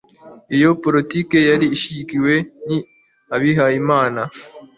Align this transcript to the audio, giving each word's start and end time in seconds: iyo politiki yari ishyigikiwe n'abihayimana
iyo 0.55 0.69
politiki 0.83 1.37
yari 1.49 1.65
ishyigikiwe 1.75 2.33
n'abihayimana 3.27 4.21